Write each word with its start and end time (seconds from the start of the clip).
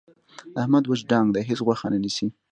احمد 0.61 0.83
وچ 0.87 1.01
ډانګ 1.09 1.27
دی. 1.35 1.41
هېڅ 1.49 1.59
غوښه 1.65 1.87
نه 1.93 1.97
نیسي. 2.03 2.27